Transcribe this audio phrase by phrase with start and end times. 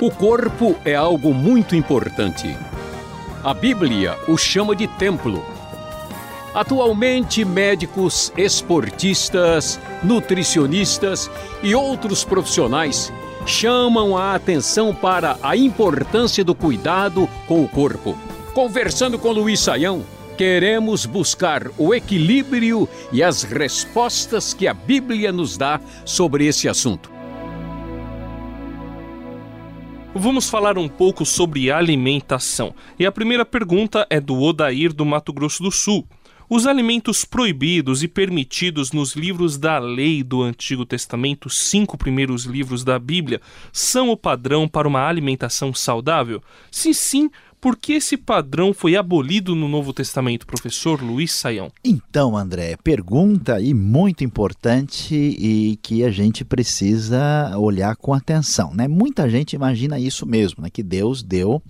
[0.00, 2.56] O corpo é algo muito importante.
[3.42, 5.44] A Bíblia o chama de templo.
[6.54, 11.28] Atualmente, médicos, esportistas, nutricionistas
[11.64, 13.12] e outros profissionais
[13.44, 18.16] chamam a atenção para a importância do cuidado com o corpo.
[18.54, 20.04] Conversando com Luiz Saião,
[20.38, 27.15] queremos buscar o equilíbrio e as respostas que a Bíblia nos dá sobre esse assunto.
[30.18, 32.74] Vamos falar um pouco sobre alimentação.
[32.98, 36.08] E a primeira pergunta é do Odair do Mato Grosso do Sul.
[36.48, 42.82] Os alimentos proibidos e permitidos nos livros da lei do Antigo Testamento, cinco primeiros livros
[42.82, 46.42] da Bíblia, são o padrão para uma alimentação saudável?
[46.70, 47.30] Se sim,
[47.66, 51.72] por que esse padrão foi abolido no Novo Testamento, professor Luiz Saião?
[51.82, 58.72] Então, André, pergunta e muito importante e que a gente precisa olhar com atenção.
[58.72, 58.86] Né?
[58.86, 60.70] Muita gente imagina isso mesmo, né?
[60.70, 61.60] que Deus deu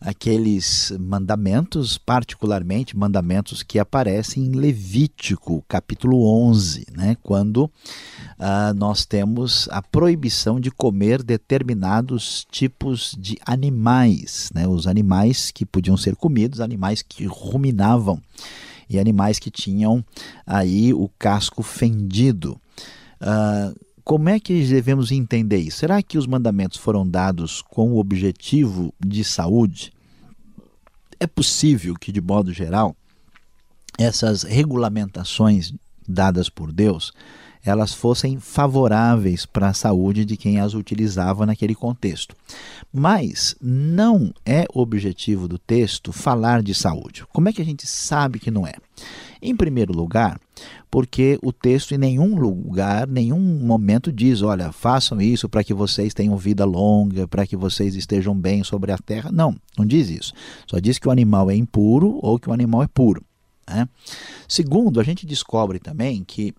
[0.00, 9.68] aqueles mandamentos, particularmente mandamentos que aparecem em Levítico, capítulo 11, né, quando uh, nós temos
[9.70, 16.60] a proibição de comer determinados tipos de animais, né, os animais que podiam ser comidos,
[16.60, 18.20] animais que ruminavam
[18.88, 20.04] e animais que tinham
[20.46, 22.58] aí o casco fendido.
[23.20, 25.80] Uh, como é que devemos entender isso?
[25.80, 29.92] Será que os mandamentos foram dados com o objetivo de saúde?
[31.20, 32.96] É possível que, de modo geral,
[33.98, 35.74] essas regulamentações
[36.08, 37.12] dadas por Deus
[37.62, 42.34] elas fossem favoráveis para a saúde de quem as utilizava naquele contexto.
[42.90, 47.24] Mas não é objetivo do texto falar de saúde.
[47.30, 48.74] Como é que a gente sabe que não é?
[49.40, 50.40] Em primeiro lugar,
[50.90, 56.12] porque o texto em nenhum lugar, nenhum momento diz, olha, façam isso para que vocês
[56.12, 59.30] tenham vida longa, para que vocês estejam bem sobre a terra.
[59.32, 60.32] Não, não diz isso.
[60.66, 63.24] Só diz que o animal é impuro ou que o animal é puro.
[63.68, 63.88] Né?
[64.48, 66.54] Segundo, a gente descobre também que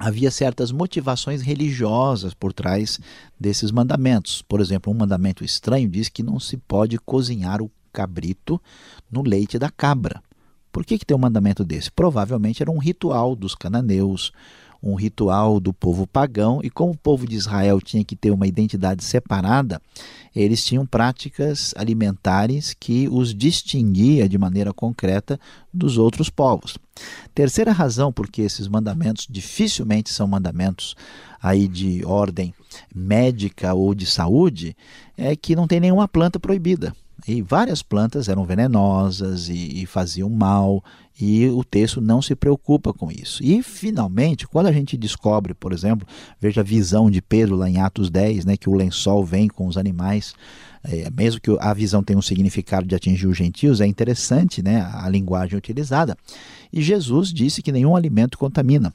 [0.00, 2.98] havia certas motivações religiosas por trás
[3.38, 4.42] desses mandamentos.
[4.42, 8.60] Por exemplo, um mandamento estranho diz que não se pode cozinhar o cabrito
[9.10, 10.22] no leite da cabra.
[10.72, 11.90] Por que, que tem um mandamento desse?
[11.90, 14.32] Provavelmente era um ritual dos cananeus,
[14.82, 18.46] um ritual do povo pagão, e como o povo de Israel tinha que ter uma
[18.46, 19.80] identidade separada,
[20.34, 25.38] eles tinham práticas alimentares que os distinguia de maneira concreta
[25.72, 26.78] dos outros povos.
[27.34, 30.94] Terceira razão por que esses mandamentos dificilmente são mandamentos
[31.42, 32.54] aí de ordem
[32.94, 34.76] médica ou de saúde
[35.16, 36.94] é que não tem nenhuma planta proibida.
[37.26, 40.82] E várias plantas eram venenosas e, e, faziam mal,
[41.20, 43.42] e o texto não se preocupa com isso.
[43.42, 46.06] E, finalmente, quando a gente descobre, por exemplo,
[46.40, 49.66] veja a visão de Pedro lá em Atos 10, né, que o lençol vem com
[49.66, 50.34] os animais,
[50.82, 54.80] é, mesmo que a visão tenha um significado de atingir os gentios, é interessante né,
[54.94, 56.16] a, linguagem utilizada.
[56.72, 58.94] E Jesus disse que nenhum alimento contamina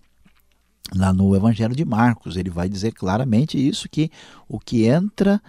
[0.96, 2.38] lá no Evangelho de Marcos.
[2.38, 4.10] Ele vai dizer claramente isso: que
[4.48, 5.42] o que entra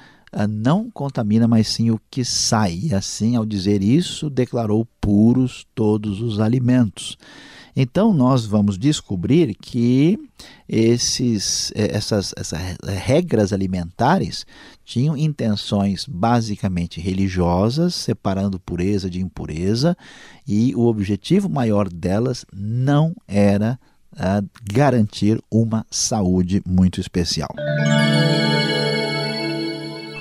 [0.44, 2.80] não contamina, mas sim o que sai.
[2.82, 7.16] E assim, ao dizer isso, declarou puros todos os alimentos.
[7.76, 10.18] Então, nós vamos descobrir que
[10.66, 14.46] esses, eh, essas, essas regras alimentares
[14.82, 19.94] tinham intenções basicamente religiosas, separando pureza de impureza,
[20.48, 23.78] e o objetivo maior delas não era
[24.14, 27.54] uh, garantir uma saúde muito especial.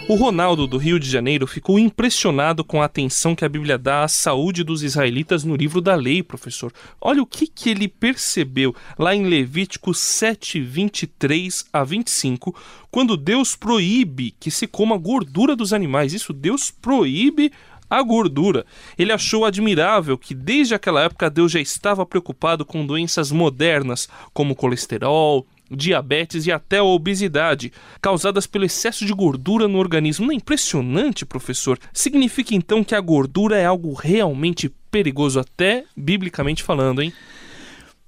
[0.07, 4.03] O Ronaldo do Rio de Janeiro ficou impressionado com a atenção que a Bíblia dá
[4.03, 6.71] à saúde dos israelitas no livro da lei, professor.
[7.01, 12.55] Olha o que, que ele percebeu lá em Levítico 7, 23 a 25,
[12.91, 16.13] quando Deus proíbe que se coma a gordura dos animais.
[16.13, 17.51] Isso, Deus proíbe
[17.89, 18.63] a gordura.
[18.99, 24.55] Ele achou admirável que desde aquela época Deus já estava preocupado com doenças modernas, como
[24.55, 27.71] colesterol, diabetes e até a obesidade,
[28.01, 30.25] causadas pelo excesso de gordura no organismo.
[30.25, 31.79] Não é impressionante, professor?
[31.93, 37.11] Significa então que a gordura é algo realmente perigoso, até biblicamente falando, hein?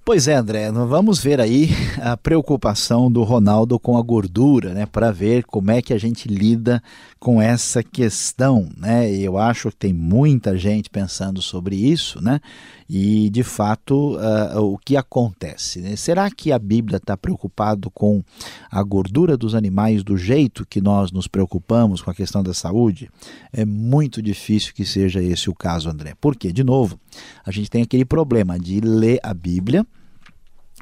[0.08, 1.70] Pois é, André, vamos ver aí
[2.02, 6.30] a preocupação do Ronaldo com a gordura, né, para ver como é que a gente
[6.30, 6.82] lida
[7.20, 9.12] com essa questão, né?
[9.12, 12.40] Eu acho que tem muita gente pensando sobre isso, né?
[12.90, 15.82] E de fato, uh, o que acontece?
[15.82, 15.96] Né?
[15.96, 18.24] Será que a Bíblia está preocupado com
[18.72, 23.10] a gordura dos animais do jeito que nós nos preocupamos com a questão da saúde?
[23.52, 26.14] É muito difícil que seja esse o caso, André.
[26.22, 27.00] Porque, de novo,
[27.46, 29.86] a gente tem aquele problema de ler a Bíblia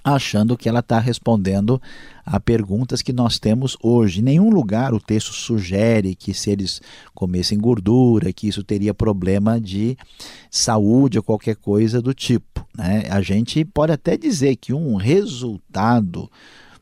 [0.06, 1.82] achando que ela está respondendo
[2.24, 4.20] a perguntas que nós temos hoje.
[4.20, 6.80] Em nenhum lugar o texto sugere que se eles
[7.16, 9.98] comessem gordura, que isso teria problema de
[10.52, 12.64] saúde ou qualquer coisa do tipo.
[12.78, 13.06] Né?
[13.10, 16.30] A gente pode até dizer que um resultado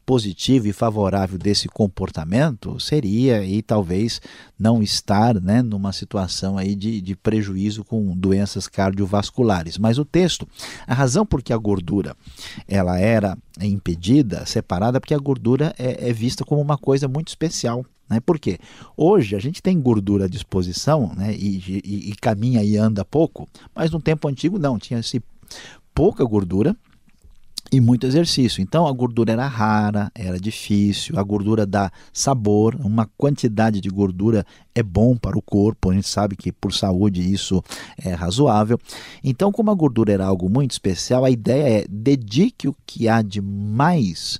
[0.06, 4.22] positivo e favorável desse comportamento seria e talvez
[4.60, 9.78] não estar né, numa situação aí de, de prejuízo com doenças cardiovasculares.
[9.78, 10.48] Mas o texto,
[10.86, 12.16] a razão por que a gordura
[12.68, 17.86] ela era impedida, separada, porque a gordura é, é vista como uma coisa muito especial.
[18.10, 18.20] Né?
[18.20, 18.60] Por quê?
[18.98, 23.48] Hoje a gente tem gordura à disposição né, e, e, e caminha e anda pouco,
[23.76, 25.22] mas no tempo antigo não, tinha-se
[25.94, 26.76] pouca gordura
[27.74, 28.62] e muito exercício.
[28.62, 34.46] Então a gordura era rara, era difícil, a gordura dá sabor, uma quantidade de gordura
[34.76, 37.64] é bom para o corpo, a gente sabe que por saúde isso
[37.98, 38.80] é razoável.
[39.24, 43.24] Então, como a gordura era algo muito especial, a ideia é dedique o que há
[43.24, 44.40] de mais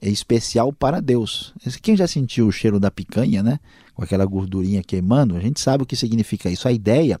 [0.00, 1.52] especial para Deus.
[1.82, 3.60] Quem já sentiu o cheiro da picanha, né?
[3.94, 6.66] Com aquela gordurinha queimando, a gente sabe o que significa isso.
[6.66, 7.18] A ideia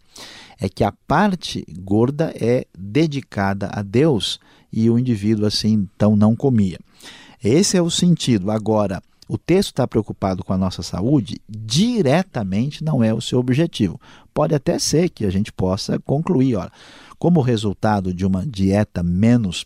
[0.58, 4.40] é que a parte gorda é dedicada a Deus
[4.72, 6.78] e o indivíduo assim então não comia.
[7.42, 8.50] Esse é o sentido.
[8.50, 14.00] Agora, o texto está preocupado com a nossa saúde, diretamente não é o seu objetivo.
[14.32, 16.72] Pode até ser que a gente possa concluir, olha,
[17.18, 19.64] como resultado de uma dieta menos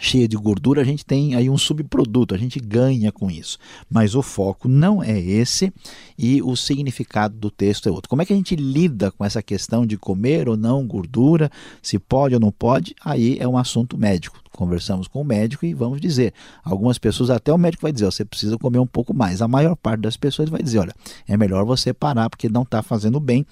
[0.00, 3.58] cheia de gordura, a gente tem aí um subproduto, a gente ganha com isso.
[3.90, 5.72] Mas o foco não é esse
[6.18, 8.08] e o significado do texto é outro.
[8.08, 11.50] Como é que a gente lida com essa questão de comer ou não gordura,
[11.82, 12.94] se pode ou não pode?
[13.04, 14.40] Aí é um assunto médico.
[14.52, 16.34] Conversamos com o médico e vamos dizer.
[16.62, 19.40] Algumas pessoas, até o médico vai dizer, você precisa comer um pouco mais.
[19.40, 20.94] A maior parte das pessoas vai dizer, olha,
[21.26, 23.46] é melhor você parar porque não está fazendo bem.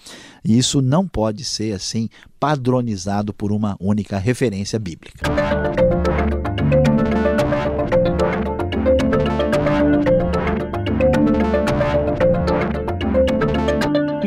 [0.44, 2.08] E isso não pode ser assim
[2.38, 5.22] padronizado por uma única referência bíblica.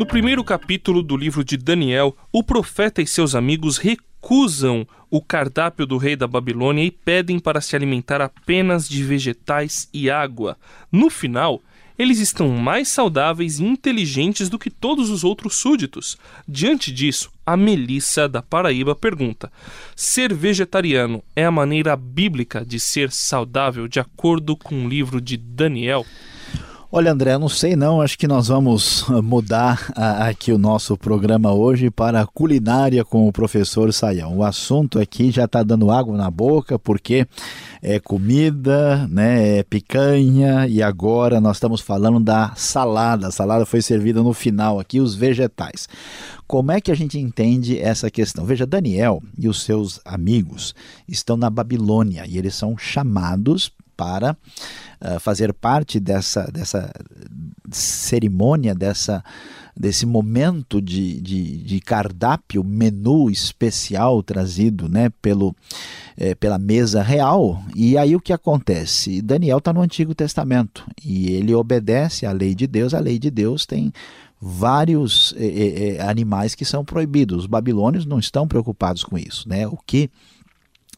[0.04, 5.86] No primeiro capítulo do livro de Daniel, o profeta e seus amigos recusam o cardápio
[5.86, 10.58] do rei da Babilônia e pedem para se alimentar apenas de vegetais e água.
[10.92, 11.62] No final,
[11.98, 16.18] eles estão mais saudáveis e inteligentes do que todos os outros súditos.
[16.46, 19.50] Diante disso, a Melissa da Paraíba pergunta:
[19.96, 25.38] Ser vegetariano é a maneira bíblica de ser saudável de acordo com o livro de
[25.38, 26.04] Daniel?
[26.96, 31.90] Olha, André, não sei não, acho que nós vamos mudar aqui o nosso programa hoje
[31.90, 34.38] para culinária com o professor Saião.
[34.38, 37.26] O assunto aqui já está dando água na boca, porque
[37.82, 43.26] é comida, né, é picanha, e agora nós estamos falando da salada.
[43.26, 45.88] A salada foi servida no final aqui, os vegetais.
[46.46, 48.44] Como é que a gente entende essa questão?
[48.44, 50.76] Veja, Daniel e os seus amigos
[51.08, 54.32] estão na Babilônia e eles são chamados para
[55.00, 56.92] uh, fazer parte dessa, dessa
[57.70, 59.24] cerimônia, dessa,
[59.76, 65.54] desse momento de, de, de cardápio, menu especial trazido né, pelo,
[66.16, 67.62] é, pela mesa real.
[67.74, 69.20] E aí o que acontece?
[69.20, 72.94] Daniel está no Antigo Testamento e ele obedece à lei de Deus.
[72.94, 73.92] A lei de Deus tem
[74.40, 77.40] vários é, é, animais que são proibidos.
[77.40, 79.48] Os babilônios não estão preocupados com isso.
[79.48, 79.66] Né?
[79.66, 80.10] O que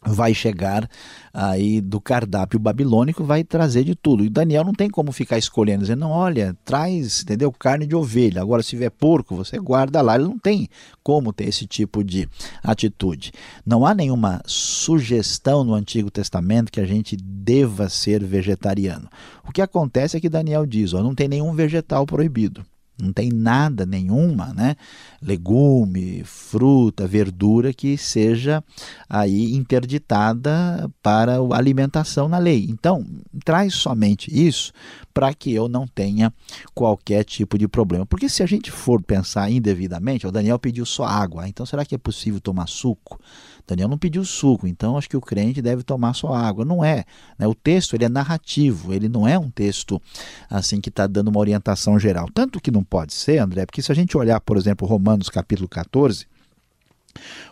[0.06, 0.88] vai chegar
[1.32, 4.24] aí do cardápio babilônico, vai trazer de tudo.
[4.24, 8.40] E Daniel não tem como ficar escolhendo, dizendo, não, olha, traz, entendeu, carne de ovelha.
[8.40, 10.14] Agora, se tiver porco, você guarda lá.
[10.14, 10.68] Ele não tem
[11.02, 12.28] como ter esse tipo de
[12.62, 13.32] atitude.
[13.64, 19.08] Não há nenhuma sugestão no Antigo Testamento que a gente deva ser vegetariano.
[19.46, 22.64] O que acontece é que Daniel diz, ó, não tem nenhum vegetal proibido.
[22.98, 24.74] Não tem nada, nenhuma, né?
[25.20, 28.64] Legume, fruta, verdura que seja
[29.08, 32.66] aí interditada para a alimentação na lei.
[32.70, 33.04] Então,
[33.44, 34.72] traz somente isso
[35.12, 36.32] para que eu não tenha
[36.74, 38.06] qualquer tipo de problema.
[38.06, 41.94] Porque se a gente for pensar indevidamente, o Daniel pediu só água, então será que
[41.94, 43.20] é possível tomar suco?
[43.66, 46.64] Daniel não pediu suco, então acho que o crente deve tomar só água.
[46.64, 47.04] Não é.
[47.38, 47.46] Né?
[47.46, 50.00] O texto ele é narrativo, ele não é um texto
[50.48, 52.28] assim que está dando uma orientação geral.
[52.32, 55.68] Tanto que não pode ser, André, porque se a gente olhar, por exemplo, Romanos capítulo
[55.68, 56.26] 14,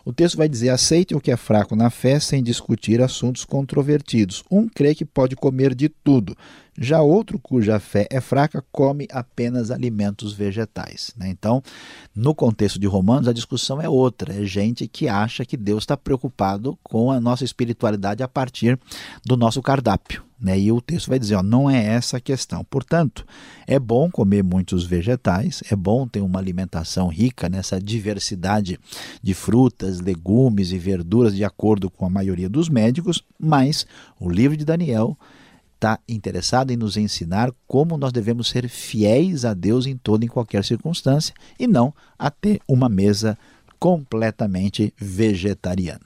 [0.03, 4.43] o texto vai dizer: aceitem o que é fraco na fé sem discutir assuntos controvertidos.
[4.49, 6.35] Um crê que pode comer de tudo,
[6.77, 11.13] já outro, cuja fé é fraca, come apenas alimentos vegetais.
[11.15, 11.29] Né?
[11.29, 11.63] Então,
[12.13, 14.33] no contexto de Romanos, a discussão é outra.
[14.33, 18.77] É gente que acha que Deus está preocupado com a nossa espiritualidade a partir
[19.25, 20.23] do nosso cardápio.
[20.45, 20.59] Né?
[20.59, 22.63] E o texto vai dizer: ó, não é essa a questão.
[22.63, 23.25] Portanto,
[23.65, 28.79] é bom comer muitos vegetais, é bom ter uma alimentação rica nessa diversidade
[29.23, 33.87] de frutas, legumes e verduras, de acordo com a maioria dos médicos, mas
[34.19, 35.17] o livro de Daniel
[35.73, 40.29] está interessado em nos ensinar como nós devemos ser fiéis a Deus em toda e
[40.29, 43.35] qualquer circunstância e não a ter uma mesa
[43.79, 46.05] completamente vegetariana.